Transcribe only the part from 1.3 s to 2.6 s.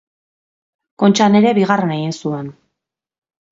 ere bigarren egin zuen.